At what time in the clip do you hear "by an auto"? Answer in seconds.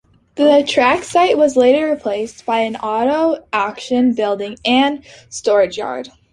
2.43-3.45